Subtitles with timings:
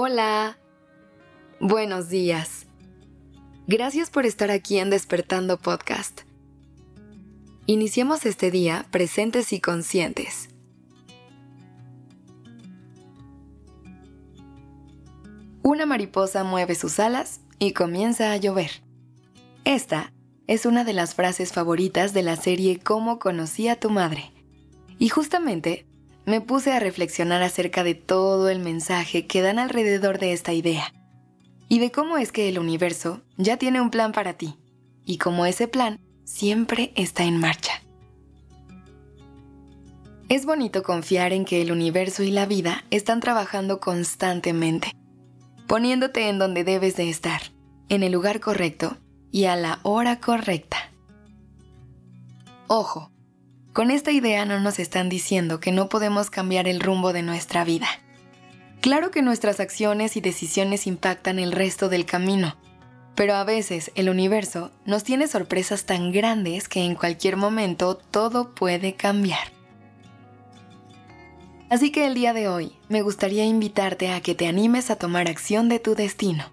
[0.00, 0.56] Hola.
[1.58, 2.68] Buenos días.
[3.66, 6.20] Gracias por estar aquí en Despertando Podcast.
[7.66, 10.50] Iniciemos este día presentes y conscientes.
[15.64, 18.70] Una mariposa mueve sus alas y comienza a llover.
[19.64, 20.12] Esta
[20.46, 24.30] es una de las frases favoritas de la serie Cómo conocí a tu madre.
[25.00, 25.88] Y justamente
[26.28, 30.92] me puse a reflexionar acerca de todo el mensaje que dan alrededor de esta idea.
[31.70, 34.58] Y de cómo es que el universo ya tiene un plan para ti.
[35.06, 37.82] Y cómo ese plan siempre está en marcha.
[40.28, 44.92] Es bonito confiar en que el universo y la vida están trabajando constantemente,
[45.66, 47.40] poniéndote en donde debes de estar,
[47.88, 48.98] en el lugar correcto
[49.32, 50.76] y a la hora correcta.
[52.66, 53.10] Ojo,
[53.78, 57.62] con esta idea no nos están diciendo que no podemos cambiar el rumbo de nuestra
[57.62, 57.86] vida.
[58.80, 62.56] Claro que nuestras acciones y decisiones impactan el resto del camino,
[63.14, 68.52] pero a veces el universo nos tiene sorpresas tan grandes que en cualquier momento todo
[68.52, 69.52] puede cambiar.
[71.70, 75.28] Así que el día de hoy me gustaría invitarte a que te animes a tomar
[75.28, 76.46] acción de tu destino.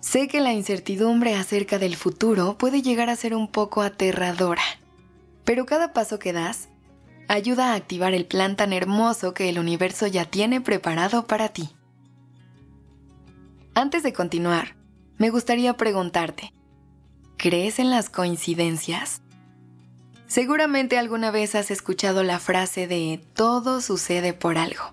[0.00, 4.60] Sé que la incertidumbre acerca del futuro puede llegar a ser un poco aterradora,
[5.46, 6.68] pero cada paso que das
[7.28, 11.70] ayuda a activar el plan tan hermoso que el universo ya tiene preparado para ti.
[13.74, 14.76] Antes de continuar,
[15.16, 16.52] me gustaría preguntarte,
[17.36, 19.22] ¿crees en las coincidencias?
[20.26, 24.92] Seguramente alguna vez has escuchado la frase de todo sucede por algo.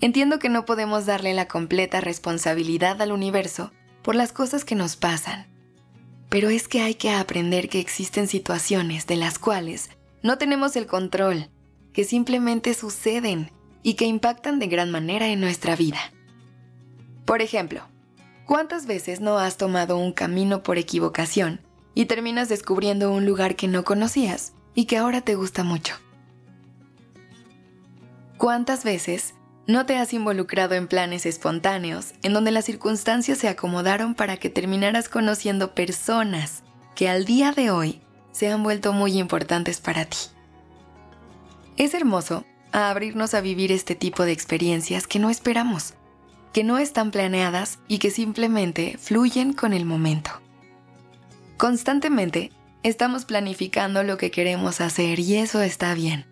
[0.00, 3.70] Entiendo que no podemos darle la completa responsabilidad al universo
[4.02, 5.51] por las cosas que nos pasan.
[6.32, 9.90] Pero es que hay que aprender que existen situaciones de las cuales
[10.22, 11.50] no tenemos el control,
[11.92, 15.98] que simplemente suceden y que impactan de gran manera en nuestra vida.
[17.26, 17.82] Por ejemplo,
[18.46, 21.60] ¿cuántas veces no has tomado un camino por equivocación
[21.94, 25.96] y terminas descubriendo un lugar que no conocías y que ahora te gusta mucho?
[28.38, 29.34] ¿Cuántas veces
[29.66, 34.50] no te has involucrado en planes espontáneos en donde las circunstancias se acomodaron para que
[34.50, 36.64] terminaras conociendo personas
[36.96, 38.00] que al día de hoy
[38.32, 40.18] se han vuelto muy importantes para ti.
[41.76, 45.94] Es hermoso abrirnos a vivir este tipo de experiencias que no esperamos,
[46.52, 50.30] que no están planeadas y que simplemente fluyen con el momento.
[51.56, 52.50] Constantemente
[52.82, 56.31] estamos planificando lo que queremos hacer y eso está bien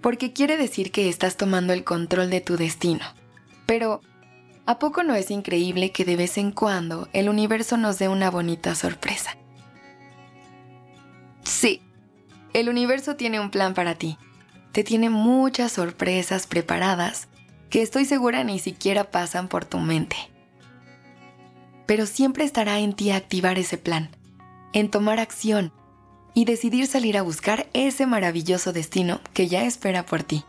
[0.00, 3.04] porque quiere decir que estás tomando el control de tu destino.
[3.66, 4.00] Pero,
[4.66, 8.30] ¿a poco no es increíble que de vez en cuando el universo nos dé una
[8.30, 9.36] bonita sorpresa?
[11.44, 11.82] Sí,
[12.52, 14.18] el universo tiene un plan para ti.
[14.72, 17.28] Te tiene muchas sorpresas preparadas
[17.70, 20.16] que estoy segura ni siquiera pasan por tu mente.
[21.86, 24.10] Pero siempre estará en ti activar ese plan,
[24.72, 25.72] en tomar acción
[26.34, 30.44] y decidir salir a buscar ese maravilloso destino que ya espera por ti.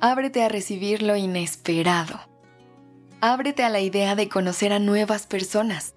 [0.00, 2.20] Ábrete a recibir lo inesperado.
[3.20, 5.94] Ábrete a la idea de conocer a nuevas personas,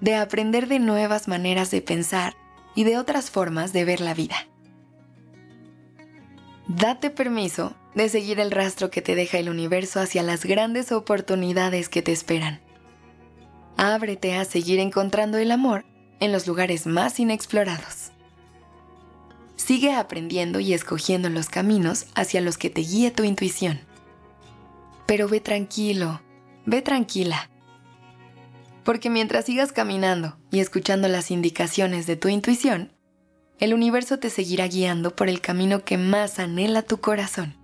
[0.00, 2.34] de aprender de nuevas maneras de pensar
[2.74, 4.36] y de otras formas de ver la vida.
[6.68, 11.88] Date permiso de seguir el rastro que te deja el universo hacia las grandes oportunidades
[11.88, 12.60] que te esperan.
[13.76, 15.84] Ábrete a seguir encontrando el amor
[16.22, 18.12] en los lugares más inexplorados.
[19.56, 23.80] Sigue aprendiendo y escogiendo los caminos hacia los que te guíe tu intuición.
[25.04, 26.20] Pero ve tranquilo,
[26.64, 27.50] ve tranquila.
[28.84, 32.92] Porque mientras sigas caminando y escuchando las indicaciones de tu intuición,
[33.58, 37.56] el universo te seguirá guiando por el camino que más anhela tu corazón.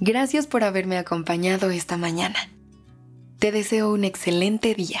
[0.00, 2.38] Gracias por haberme acompañado esta mañana.
[3.38, 5.00] Te deseo un excelente día.